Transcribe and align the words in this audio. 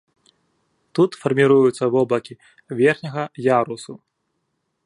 Тут 0.99 1.11
фарміруюцца 1.25 1.83
воблакі 1.97 2.39
верхняга 2.83 3.23
ярусу. 3.61 3.93